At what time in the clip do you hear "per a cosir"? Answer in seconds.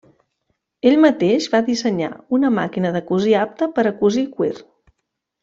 3.77-4.25